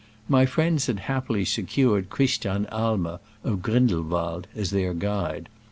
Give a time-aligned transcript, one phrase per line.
[0.27, 5.47] My friends had happily secured Christian Aimer of Grindelwald as their guide.